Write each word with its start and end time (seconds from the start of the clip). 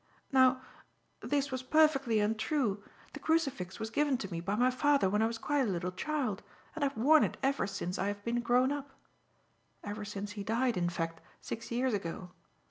"Now 0.31 0.63
this 1.19 1.51
was 1.51 1.61
perfectly 1.61 2.19
untrue. 2.19 2.83
The 3.13 3.19
crucifix 3.19 3.79
was 3.79 3.91
given 3.91 4.17
to 4.17 4.31
me 4.31 4.41
by 4.41 4.55
my 4.55 4.71
father 4.71 5.07
when 5.11 5.21
I 5.21 5.27
was 5.27 5.37
quite 5.37 5.59
a 5.61 5.65
little 5.69 5.91
child, 5.91 6.41
and 6.75 6.83
I 6.83 6.87
have 6.87 6.97
worn 6.97 7.23
it 7.23 7.37
ever 7.43 7.67
since 7.67 7.99
I 7.99 8.07
have 8.07 8.23
been 8.25 8.41
grown 8.41 8.71
up 8.71 8.93
ever 9.83 10.03
since 10.03 10.31
he 10.31 10.43
died, 10.43 10.75
in 10.75 10.89
fact, 10.89 11.21
six 11.39 11.69
years 11.69 11.93
ago. 11.93 12.31